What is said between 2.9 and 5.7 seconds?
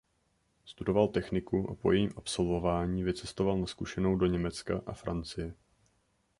vycestoval na zkušenou do Německa a Francie.